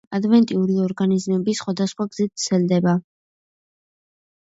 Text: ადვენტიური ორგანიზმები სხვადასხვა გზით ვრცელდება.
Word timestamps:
ადვენტიური 0.17 0.77
ორგანიზმები 0.85 1.55
სხვადასხვა 1.61 2.09
გზით 2.17 2.35
ვრცელდება. 2.35 2.99